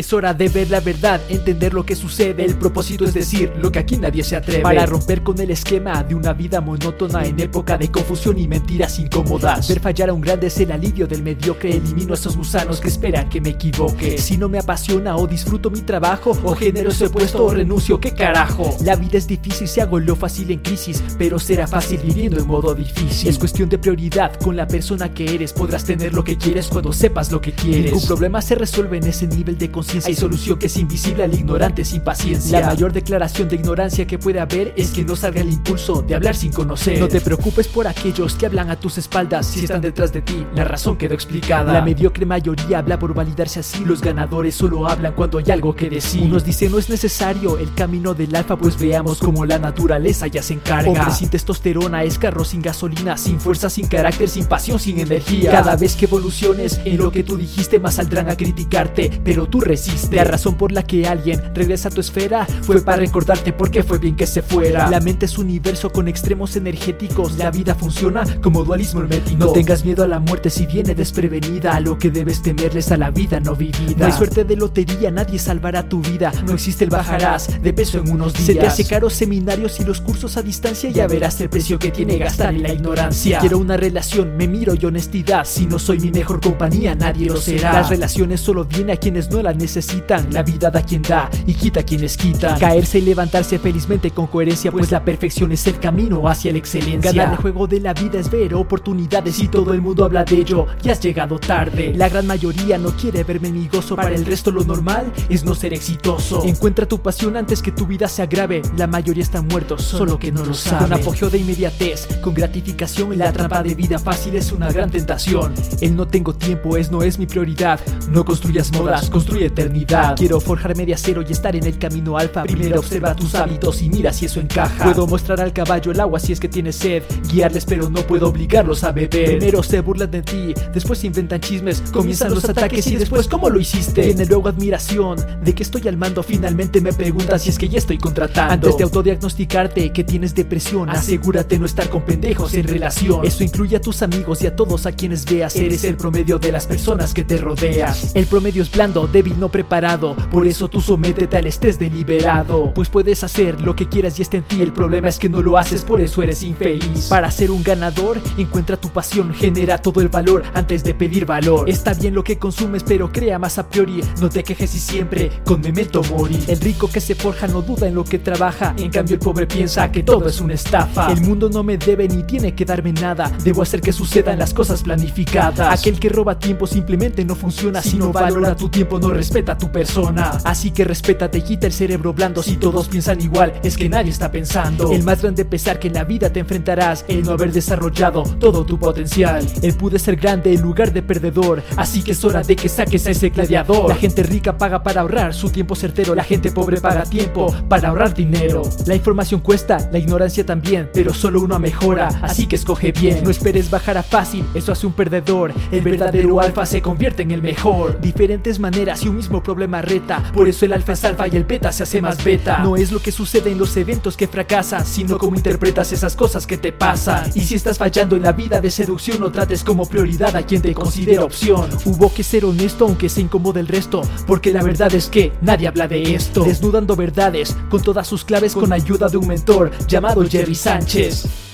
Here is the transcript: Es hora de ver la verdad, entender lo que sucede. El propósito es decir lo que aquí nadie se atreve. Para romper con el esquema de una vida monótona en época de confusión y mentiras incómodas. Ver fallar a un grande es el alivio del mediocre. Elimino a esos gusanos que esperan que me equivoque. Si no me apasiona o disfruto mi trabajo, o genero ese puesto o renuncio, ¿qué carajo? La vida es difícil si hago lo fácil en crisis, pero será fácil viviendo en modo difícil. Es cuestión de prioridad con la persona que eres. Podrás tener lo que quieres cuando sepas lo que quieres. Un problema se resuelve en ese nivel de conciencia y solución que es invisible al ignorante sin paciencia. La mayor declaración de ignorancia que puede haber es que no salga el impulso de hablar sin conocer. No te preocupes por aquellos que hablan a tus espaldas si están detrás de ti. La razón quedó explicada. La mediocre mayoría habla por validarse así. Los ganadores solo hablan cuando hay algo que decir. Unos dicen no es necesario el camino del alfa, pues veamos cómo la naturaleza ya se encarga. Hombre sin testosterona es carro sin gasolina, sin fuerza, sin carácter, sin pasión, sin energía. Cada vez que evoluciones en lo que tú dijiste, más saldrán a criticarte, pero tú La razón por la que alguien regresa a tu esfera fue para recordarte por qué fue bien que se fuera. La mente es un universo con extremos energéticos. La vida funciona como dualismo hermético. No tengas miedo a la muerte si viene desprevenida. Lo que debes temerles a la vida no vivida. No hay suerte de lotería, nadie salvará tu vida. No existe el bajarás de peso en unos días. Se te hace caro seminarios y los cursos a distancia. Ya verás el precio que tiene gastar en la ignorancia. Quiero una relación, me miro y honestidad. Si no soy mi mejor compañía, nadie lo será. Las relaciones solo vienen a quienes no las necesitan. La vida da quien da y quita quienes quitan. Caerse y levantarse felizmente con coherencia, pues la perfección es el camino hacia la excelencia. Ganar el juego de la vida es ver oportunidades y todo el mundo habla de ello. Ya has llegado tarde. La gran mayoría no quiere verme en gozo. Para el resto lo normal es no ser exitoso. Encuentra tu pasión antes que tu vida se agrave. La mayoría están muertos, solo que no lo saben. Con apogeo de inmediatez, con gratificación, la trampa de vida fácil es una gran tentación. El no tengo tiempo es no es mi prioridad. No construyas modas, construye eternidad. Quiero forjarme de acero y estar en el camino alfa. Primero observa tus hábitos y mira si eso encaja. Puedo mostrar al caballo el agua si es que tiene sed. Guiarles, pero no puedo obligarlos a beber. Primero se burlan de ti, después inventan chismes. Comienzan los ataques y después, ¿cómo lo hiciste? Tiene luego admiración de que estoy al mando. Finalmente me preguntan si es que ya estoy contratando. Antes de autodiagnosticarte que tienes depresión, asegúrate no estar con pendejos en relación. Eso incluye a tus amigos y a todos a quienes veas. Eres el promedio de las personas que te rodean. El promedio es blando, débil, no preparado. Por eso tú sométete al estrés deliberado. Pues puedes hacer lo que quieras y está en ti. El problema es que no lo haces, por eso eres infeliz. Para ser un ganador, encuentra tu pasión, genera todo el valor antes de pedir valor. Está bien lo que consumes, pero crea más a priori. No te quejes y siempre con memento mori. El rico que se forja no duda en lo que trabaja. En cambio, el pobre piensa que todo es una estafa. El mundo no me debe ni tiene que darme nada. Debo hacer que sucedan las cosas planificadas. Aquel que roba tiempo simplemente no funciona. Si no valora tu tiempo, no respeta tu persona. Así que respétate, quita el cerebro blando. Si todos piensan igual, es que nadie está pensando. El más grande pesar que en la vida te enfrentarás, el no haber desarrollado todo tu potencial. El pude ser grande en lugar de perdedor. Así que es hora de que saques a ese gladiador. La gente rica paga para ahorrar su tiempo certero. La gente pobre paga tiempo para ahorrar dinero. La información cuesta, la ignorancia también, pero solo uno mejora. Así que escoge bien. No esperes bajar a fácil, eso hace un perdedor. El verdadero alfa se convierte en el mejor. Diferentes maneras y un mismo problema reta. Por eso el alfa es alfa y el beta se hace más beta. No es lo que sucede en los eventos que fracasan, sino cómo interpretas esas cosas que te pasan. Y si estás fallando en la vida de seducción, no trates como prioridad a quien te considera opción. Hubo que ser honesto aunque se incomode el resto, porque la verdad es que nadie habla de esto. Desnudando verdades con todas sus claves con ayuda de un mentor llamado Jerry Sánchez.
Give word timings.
Es 0.00 0.14
hora 0.14 0.32
de 0.32 0.48
ver 0.48 0.70
la 0.70 0.80
verdad, 0.80 1.20
entender 1.28 1.74
lo 1.74 1.84
que 1.84 1.94
sucede. 1.94 2.42
El 2.42 2.56
propósito 2.56 3.04
es 3.04 3.12
decir 3.12 3.52
lo 3.58 3.70
que 3.70 3.80
aquí 3.80 3.98
nadie 3.98 4.24
se 4.24 4.34
atreve. 4.34 4.62
Para 4.62 4.86
romper 4.86 5.22
con 5.22 5.38
el 5.38 5.50
esquema 5.50 6.02
de 6.02 6.14
una 6.14 6.32
vida 6.32 6.62
monótona 6.62 7.26
en 7.26 7.38
época 7.38 7.76
de 7.76 7.90
confusión 7.90 8.38
y 8.38 8.48
mentiras 8.48 8.98
incómodas. 8.98 9.68
Ver 9.68 9.78
fallar 9.78 10.08
a 10.08 10.14
un 10.14 10.22
grande 10.22 10.46
es 10.46 10.58
el 10.58 10.72
alivio 10.72 11.06
del 11.06 11.22
mediocre. 11.22 11.76
Elimino 11.76 12.12
a 12.12 12.16
esos 12.16 12.34
gusanos 12.34 12.80
que 12.80 12.88
esperan 12.88 13.28
que 13.28 13.42
me 13.42 13.50
equivoque. 13.50 14.16
Si 14.16 14.38
no 14.38 14.48
me 14.48 14.58
apasiona 14.58 15.16
o 15.16 15.26
disfruto 15.26 15.70
mi 15.70 15.82
trabajo, 15.82 16.30
o 16.44 16.54
genero 16.54 16.88
ese 16.88 17.10
puesto 17.10 17.44
o 17.44 17.50
renuncio, 17.52 18.00
¿qué 18.00 18.12
carajo? 18.12 18.74
La 18.82 18.96
vida 18.96 19.18
es 19.18 19.26
difícil 19.26 19.68
si 19.68 19.80
hago 19.80 19.98
lo 19.98 20.16
fácil 20.16 20.50
en 20.50 20.60
crisis, 20.60 21.04
pero 21.18 21.38
será 21.38 21.66
fácil 21.66 22.00
viviendo 22.02 22.40
en 22.40 22.46
modo 22.46 22.74
difícil. 22.74 23.28
Es 23.28 23.38
cuestión 23.38 23.68
de 23.68 23.76
prioridad 23.76 24.32
con 24.36 24.56
la 24.56 24.66
persona 24.66 25.12
que 25.12 25.34
eres. 25.34 25.52
Podrás 25.52 25.84
tener 25.84 26.14
lo 26.14 26.24
que 26.24 26.38
quieres 26.38 26.68
cuando 26.68 26.90
sepas 26.90 27.30
lo 27.30 27.42
que 27.42 27.52
quieres. 27.52 27.92
Un 27.92 28.06
problema 28.06 28.40
se 28.40 28.54
resuelve 28.54 28.96
en 28.96 29.06
ese 29.06 29.26
nivel 29.26 29.58
de 29.58 29.70
conciencia 29.90 30.12
y 30.12 30.14
solución 30.14 30.58
que 30.58 30.66
es 30.66 30.76
invisible 30.76 31.24
al 31.24 31.34
ignorante 31.34 31.84
sin 31.84 32.02
paciencia. 32.02 32.60
La 32.60 32.68
mayor 32.68 32.92
declaración 32.92 33.48
de 33.48 33.56
ignorancia 33.56 34.06
que 34.06 34.18
puede 34.18 34.38
haber 34.38 34.72
es 34.76 34.90
que 34.90 35.04
no 35.04 35.16
salga 35.16 35.40
el 35.40 35.50
impulso 35.50 36.02
de 36.02 36.14
hablar 36.14 36.36
sin 36.36 36.52
conocer. 36.52 37.00
No 37.00 37.08
te 37.08 37.20
preocupes 37.20 37.66
por 37.66 37.88
aquellos 37.88 38.34
que 38.34 38.46
hablan 38.46 38.70
a 38.70 38.76
tus 38.76 38.98
espaldas 38.98 39.46
si 39.46 39.60
están 39.60 39.80
detrás 39.80 40.12
de 40.12 40.22
ti. 40.22 40.46
La 40.54 40.64
razón 40.64 40.96
quedó 40.96 41.14
explicada. 41.14 41.72
La 41.72 41.82
mediocre 41.82 42.24
mayoría 42.24 42.78
habla 42.78 42.98
por 42.98 43.14
validarse 43.14 43.60
así. 43.60 43.84
Los 43.84 44.00
ganadores 44.00 44.54
solo 44.54 44.88
hablan 44.88 45.12
cuando 45.14 45.38
hay 45.38 45.50
algo 45.50 45.74
que 45.74 45.90
decir. 45.90 46.22
Unos 46.22 46.44
dicen 46.44 46.70
no 46.70 46.78
es 46.78 46.88
necesario 46.88 47.58
el 47.58 47.74
camino 47.74 48.14
del 48.14 48.34
alfa, 48.36 48.56
pues 48.56 48.78
veamos 48.78 49.18
cómo 49.18 49.44
la 49.44 49.58
naturaleza 49.58 50.28
ya 50.28 50.42
se 50.42 50.54
encarga. 50.54 50.88
Hombre 50.88 51.10
sin 51.12 51.30
testosterona 51.30 52.04
es 52.04 52.18
carro 52.18 52.44
sin 52.44 52.62
gasolina, 52.62 53.16
sin 53.16 53.40
fuerza, 53.40 53.68
sin 53.68 53.88
carácter, 53.88 54.28
sin 54.28 54.44
pasión, 54.44 54.78
sin 54.78 55.00
energía. 55.00 55.50
Cada 55.50 55.74
vez 55.74 55.96
que 55.96 56.04
evoluciones 56.04 56.80
en 56.84 56.96
lo 56.96 57.10
que 57.10 57.24
tú 57.24 57.36
dijiste, 57.36 57.80
más 57.80 57.94
saldrán 57.94 58.30
a 58.30 58.36
criticarte, 58.36 59.20
pero 59.24 59.46
tú 59.46 59.60
La 60.10 60.24
razón 60.24 60.56
por 60.56 60.72
la 60.72 60.82
que 60.82 61.06
alguien 61.06 61.42
regresa 61.54 61.88
a 61.88 61.90
tu 61.90 62.00
esfera 62.00 62.46
fue 62.62 62.80
para 62.82 62.98
recordarte 62.98 63.52
por 63.52 63.70
qué 63.70 63.82
fue 63.82 63.98
bien 63.98 64.16
que 64.16 64.26
se 64.26 64.42
fuera. 64.42 64.88
La 64.90 65.00
mente 65.00 65.26
es 65.26 65.38
un 65.38 65.46
universo 65.50 65.90
con 65.90 66.08
extremos 66.08 66.56
energéticos. 66.56 67.36
La 67.36 67.50
vida 67.50 67.74
funciona 67.74 68.24
como 68.40 68.64
dualismo 68.64 69.00
hermético. 69.00 69.38
No 69.38 69.52
tengas 69.52 69.84
miedo 69.84 70.04
a 70.04 70.06
la 70.06 70.20
muerte 70.20 70.48
si 70.48 70.66
viene 70.66 70.94
desprevenida. 70.94 71.78
Lo 71.80 71.98
que 71.98 72.10
debes 72.10 72.42
temerles 72.42 72.92
a 72.92 72.96
la 72.96 73.10
vida 73.10 73.40
no 73.40 73.56
vivida. 73.56 73.96
No 73.98 74.06
hay 74.06 74.12
suerte 74.12 74.44
de 74.44 74.56
lotería, 74.56 75.10
nadie 75.10 75.38
salvará 75.38 75.88
tu 75.88 76.00
vida. 76.00 76.32
No 76.46 76.54
existe 76.54 76.84
el 76.84 76.90
bajarás 76.90 77.60
de 77.62 77.72
peso 77.72 77.98
en 77.98 78.10
unos 78.10 78.32
días. 78.34 78.46
Se 78.46 78.54
te 78.54 78.66
hace 78.66 78.84
caro 78.84 79.10
seminarios 79.10 79.80
y 79.80 79.84
los 79.84 80.00
cursos 80.00 80.36
a 80.36 80.42
distancia. 80.42 80.90
Ya 80.90 81.06
verás 81.06 81.40
el 81.40 81.48
precio 81.48 81.78
que 81.78 81.90
tiene 81.90 82.18
gastar 82.18 82.54
en 82.54 82.62
la 82.62 82.72
ignorancia. 82.72 83.38
Quiero 83.40 83.58
una 83.58 83.76
relación, 83.76 84.36
me 84.36 84.46
miro 84.46 84.74
y 84.80 84.84
honestidad. 84.84 85.44
Si 85.44 85.66
no 85.66 85.78
soy 85.78 86.00
mi 86.00 86.10
mejor 86.10 86.40
compañía, 86.40 86.94
nadie 86.94 87.26
lo 87.26 87.36
será. 87.36 87.72
Las 87.72 87.90
relaciones 87.90 88.40
solo 88.40 88.64
vienen 88.64 88.90
a 88.90 88.96
quienes 88.96 89.30
no 89.30 89.42
las 89.42 89.56
necesitan. 89.60 90.32
La 90.32 90.42
vida 90.42 90.70
da 90.70 90.82
quien 90.82 91.02
da 91.02 91.30
y 91.46 91.54
quita 91.54 91.82
quienes 91.82 92.16
quitan. 92.16 92.58
Caerse 92.58 92.98
y 92.98 93.02
levantarse 93.02 93.58
felizmente 93.58 94.10
con 94.10 94.26
coherencia, 94.26 94.72
pues 94.72 94.90
la 94.90 95.04
perfección 95.04 95.52
es 95.52 95.66
el 95.66 95.78
camino 95.78 96.28
hacia 96.28 96.52
la 96.52 96.58
excelencia. 96.58 97.12
Ganar 97.12 97.34
el 97.34 97.40
juego 97.40 97.66
de 97.66 97.80
la 97.80 97.94
vida 97.94 98.18
es 98.18 98.30
ver 98.30 98.54
oportunidades 98.54 99.38
y 99.38 99.48
todo 99.48 99.72
el 99.72 99.80
mundo 99.80 100.04
habla 100.04 100.24
de 100.24 100.36
ello. 100.36 100.66
Ya 100.82 100.92
has 100.92 101.00
llegado 101.00 101.38
tarde. 101.38 101.92
La 101.94 102.08
gran 102.08 102.26
mayoría 102.26 102.78
no 102.78 102.90
quiere 102.96 103.22
verme 103.24 103.48
en 103.48 103.68
gozo. 103.68 103.96
Para 103.96 104.14
el 104.14 104.24
resto 104.24 104.50
lo 104.50 104.64
normal 104.64 105.12
es 105.28 105.44
no 105.44 105.54
ser 105.54 105.74
exitoso. 105.74 106.44
Encuentra 106.44 106.86
tu 106.86 107.00
pasión 107.00 107.36
antes 107.36 107.62
que 107.62 107.72
tu 107.72 107.86
vida 107.86 108.08
se 108.08 108.22
agrave. 108.22 108.62
La 108.76 108.86
mayoría 108.86 109.22
están 109.22 109.46
muertos, 109.46 109.82
solo 109.82 110.18
que 110.18 110.32
no 110.32 110.44
lo 110.44 110.54
saben. 110.54 110.88
Con 110.88 110.92
apogeo 111.00 111.30
de 111.30 111.38
inmediatez, 111.38 112.06
con 112.20 112.34
gratificación, 112.34 113.16
la 113.18 113.32
trampa 113.32 113.62
de 113.62 113.74
vida 113.74 113.98
fácil 113.98 114.34
es 114.36 114.52
una 114.52 114.70
gran 114.72 114.90
tentación. 114.90 115.52
El 115.80 115.96
no 115.96 116.06
tengo 116.06 116.34
tiempo 116.34 116.76
es 116.76 116.90
no 116.90 117.02
es 117.02 117.18
mi 117.18 117.26
prioridad. 117.26 117.80
No 118.10 118.24
construyas 118.24 118.72
modas, 118.72 119.10
construye 119.10 119.49
eternidad. 119.50 120.16
Quiero 120.16 120.40
forjarme 120.40 120.86
de 120.86 120.94
acero 120.94 121.22
y 121.26 121.32
estar 121.32 121.54
en 121.54 121.66
el 121.66 121.78
camino 121.78 122.16
alfa. 122.16 122.44
Primero 122.44 122.80
observa 122.80 123.14
tus 123.14 123.34
hábitos 123.34 123.82
y 123.82 123.90
mira 123.90 124.12
si 124.12 124.26
eso 124.26 124.40
encaja. 124.40 124.84
Puedo 124.84 125.06
mostrar 125.06 125.40
al 125.40 125.52
caballo 125.52 125.92
el 125.92 126.00
agua 126.00 126.18
si 126.18 126.32
es 126.32 126.40
que 126.40 126.48
tiene 126.48 126.72
sed. 126.72 127.02
Guiarles, 127.30 127.64
pero 127.64 127.88
no 127.90 128.00
puedo 128.02 128.28
obligarlos 128.28 128.84
a 128.84 128.92
beber. 128.92 129.38
Primero 129.38 129.62
se 129.62 129.80
burlan 129.80 130.10
de 130.10 130.22
ti, 130.22 130.54
después 130.72 131.02
inventan 131.04 131.40
chismes. 131.40 131.82
Comienzan 131.92 132.34
los 132.34 132.44
ataques 132.44 132.86
y 132.86 132.96
después, 132.96 133.28
¿cómo 133.28 133.50
lo 133.50 133.60
hiciste? 133.60 134.02
Tiene 134.02 134.26
luego 134.26 134.48
admiración 134.48 135.18
de 135.42 135.54
que 135.54 135.62
estoy 135.62 135.86
al 135.88 135.96
mando. 135.96 136.22
Finalmente 136.22 136.80
me 136.80 136.92
preguntan 136.92 137.38
si 137.38 137.50
es 137.50 137.58
que 137.58 137.68
ya 137.68 137.78
estoy 137.78 137.98
contratando. 137.98 138.52
Antes 138.52 138.76
de 138.76 138.84
autodiagnosticarte 138.84 139.92
que 139.92 140.04
tienes 140.04 140.34
depresión, 140.34 140.88
asegúrate 140.88 141.58
no 141.58 141.66
estar 141.66 141.88
con 141.88 142.02
pendejos 142.02 142.54
en 142.54 142.66
relación. 142.66 143.24
Eso 143.24 143.44
incluye 143.44 143.76
a 143.76 143.80
tus 143.80 144.02
amigos 144.02 144.42
y 144.42 144.46
a 144.46 144.54
todos 144.54 144.86
a 144.86 144.92
quienes 144.92 145.24
veas. 145.24 145.56
Eres 145.56 145.84
el 145.84 145.96
promedio 145.96 146.38
de 146.38 146.52
las 146.52 146.66
personas 146.66 147.12
que 147.14 147.24
te 147.24 147.36
rodean. 147.36 147.94
El 148.14 148.26
promedio 148.26 148.62
es 148.62 148.70
blando, 148.70 149.06
débil, 149.06 149.38
no 149.40 149.48
preparado. 149.48 150.14
Por 150.30 150.46
eso 150.46 150.68
tú 150.68 150.80
sométete 150.80 151.36
al 151.36 151.46
estrés 151.46 151.78
deliberado. 151.78 152.72
Pues 152.74 152.88
puedes 152.88 153.24
hacer 153.24 153.60
lo 153.60 153.74
que 153.74 153.88
quieras 153.88 154.18
y 154.18 154.22
está 154.22 154.36
en 154.36 154.44
ti. 154.44 154.62
El 154.62 154.72
problema 154.72 155.08
es 155.08 155.18
que 155.18 155.28
no 155.28 155.42
lo 155.42 155.58
haces, 155.58 155.82
por 155.82 156.00
eso 156.00 156.22
eres 156.22 156.42
infeliz. 156.42 157.08
Para 157.08 157.30
ser 157.30 157.50
un 157.50 157.62
ganador, 157.62 158.20
encuentra 158.36 158.76
tu 158.76 158.90
pasión, 158.90 159.34
genera 159.34 159.78
todo 159.78 160.00
el 160.00 160.08
valor 160.08 160.44
antes 160.54 160.84
de 160.84 160.94
pedir 160.94 161.26
valor. 161.26 161.68
Está 161.68 161.94
bien 161.94 162.14
lo 162.14 162.22
que 162.22 162.38
consumes, 162.38 162.84
pero 162.84 163.10
crea 163.10 163.38
más 163.38 163.58
a 163.58 163.68
priori. 163.68 164.02
No 164.20 164.28
te 164.28 164.44
quejes 164.44 164.74
y 164.74 164.78
siempre 164.78 165.30
con 165.44 165.60
memento 165.60 166.02
mori. 166.04 166.38
El 166.46 166.60
rico 166.60 166.88
que 166.88 167.00
se 167.00 167.14
forja 167.14 167.48
no 167.48 167.62
duda 167.62 167.88
en 167.88 167.94
lo 167.94 168.04
que 168.04 168.18
trabaja. 168.18 168.74
En 168.76 168.90
cambio, 168.90 169.14
el 169.14 169.20
pobre 169.20 169.46
piensa 169.46 169.90
que 169.90 170.02
todo 170.02 170.28
es 170.28 170.40
una 170.40 170.54
estafa. 170.54 171.10
El 171.10 171.22
mundo 171.22 171.48
no 171.48 171.62
me 171.62 171.78
debe 171.78 172.06
ni 172.06 172.22
tiene 172.22 172.54
que 172.54 172.64
darme 172.64 172.92
nada. 172.92 173.32
Debo 173.42 173.62
hacer 173.62 173.80
que 173.80 173.92
sucedan 173.92 174.38
las 174.38 174.52
cosas 174.52 174.82
planificadas. 174.82 175.80
Aquel 175.80 175.98
que 175.98 176.08
roba 176.10 176.38
tiempo 176.38 176.66
simplemente 176.66 177.24
no 177.24 177.34
funciona. 177.34 177.80
Si 177.80 177.96
no 177.96 178.12
valora 178.12 178.54
tu 178.54 178.68
tiempo, 178.68 178.98
no 178.98 179.10
respeta 179.30 179.56
tu 179.56 179.70
persona. 179.70 180.32
Así 180.42 180.72
que 180.72 180.84
respétate, 180.84 181.40
quita 181.42 181.68
el 181.68 181.72
cerebro 181.72 182.12
blando. 182.12 182.42
Si 182.42 182.56
todos 182.56 182.88
piensan 182.88 183.20
igual, 183.20 183.52
es 183.62 183.76
que 183.76 183.88
nadie 183.88 184.10
está 184.10 184.32
pensando. 184.32 184.90
El 184.90 185.04
más 185.04 185.22
grande 185.22 185.44
pesar 185.44 185.78
que 185.78 185.86
en 185.86 185.94
la 185.94 186.02
vida 186.02 186.32
te 186.32 186.40
enfrentarás, 186.40 187.04
el 187.06 187.22
no 187.22 187.32
haber 187.32 187.52
desarrollado 187.52 188.24
todo 188.40 188.66
tu 188.66 188.76
potencial. 188.76 189.46
El 189.62 189.74
pude 189.74 190.00
ser 190.00 190.16
grande 190.16 190.52
en 190.52 190.62
lugar 190.62 190.92
de 190.92 191.02
perdedor. 191.02 191.62
Así 191.76 192.02
que 192.02 192.10
es 192.10 192.24
hora 192.24 192.42
de 192.42 192.56
que 192.56 192.68
saques 192.68 193.06
a 193.06 193.12
ese 193.12 193.28
gladiador. 193.28 193.88
La 193.88 193.94
gente 193.94 194.24
rica 194.24 194.58
paga 194.58 194.82
para 194.82 195.02
ahorrar 195.02 195.32
su 195.32 195.48
tiempo 195.48 195.76
certero. 195.76 196.16
La 196.16 196.24
gente 196.24 196.50
pobre 196.50 196.80
paga 196.80 197.04
tiempo 197.04 197.54
para 197.68 197.90
ahorrar 197.90 198.12
dinero. 198.12 198.62
La 198.86 198.96
información 198.96 199.42
cuesta, 199.42 199.78
la 199.92 199.98
ignorancia 200.00 200.44
también, 200.44 200.90
pero 200.92 201.14
solo 201.14 201.40
uno 201.40 201.56
mejora. 201.60 202.08
Así 202.20 202.48
que 202.48 202.56
escoge 202.56 202.90
bien. 202.90 203.22
No 203.22 203.30
esperes 203.30 203.70
bajar 203.70 203.96
a 203.96 204.02
fácil, 204.02 204.44
eso 204.54 204.72
hace 204.72 204.88
un 204.88 204.92
perdedor. 204.92 205.52
El 205.70 205.82
verdadero 205.82 206.40
alfa 206.40 206.66
se 206.66 206.82
convierte 206.82 207.22
en 207.22 207.30
el 207.30 207.42
mejor. 207.42 208.00
Diferentes 208.00 208.58
maneras 208.58 209.04
y 209.04 209.08
un 209.08 209.19
mismo 209.20 209.42
problema 209.42 209.82
reta. 209.82 210.32
Por 210.32 210.48
eso 210.48 210.64
el 210.64 210.72
alfa 210.72 210.94
es 210.94 211.04
alfa 211.04 211.28
y 211.28 211.36
el 211.36 211.44
beta 211.44 211.70
se 211.72 211.82
hace 211.82 212.00
más 212.00 212.24
beta. 212.24 212.60
No 212.60 212.76
es 212.76 212.90
lo 212.90 213.00
que 213.00 213.12
sucede 213.12 213.52
en 213.52 213.58
los 213.58 213.76
eventos 213.76 214.16
que 214.16 214.26
fracasan, 214.26 214.86
sino 214.86 215.18
cómo 215.18 215.36
interpretas 215.36 215.92
esas 215.92 216.16
cosas 216.16 216.46
que 216.46 216.56
te 216.56 216.72
pasan. 216.72 217.30
Y 217.34 217.40
si 217.40 217.54
estás 217.54 217.76
fallando 217.76 218.16
en 218.16 218.22
la 218.22 218.32
vida 218.32 218.62
de 218.62 218.70
seducción, 218.70 219.20
no 219.20 219.30
trates 219.30 219.62
como 219.62 219.84
prioridad 219.84 220.34
a 220.36 220.42
quien 220.42 220.62
te 220.62 220.72
considera 220.72 221.24
opción. 221.24 221.68
Hubo 221.84 222.12
que 222.14 222.22
ser 222.22 222.46
honesto 222.46 222.86
aunque 222.86 223.10
se 223.10 223.20
incomode 223.20 223.60
el 223.60 223.68
resto, 223.68 224.00
porque 224.26 224.52
la 224.52 224.62
verdad 224.62 224.94
es 224.94 225.08
que 225.08 225.32
nadie 225.42 225.68
habla 225.68 225.86
de 225.86 226.14
esto. 226.14 226.42
Desnudando 226.42 226.96
verdades 226.96 227.54
con 227.68 227.82
todas 227.82 228.06
sus 228.06 228.24
claves 228.24 228.54
con 228.54 228.72
ayuda 228.72 229.08
de 229.08 229.18
un 229.18 229.28
mentor 229.28 229.70
llamado 229.86 230.24
Jerry 230.26 230.54
Sánchez. 230.54 231.49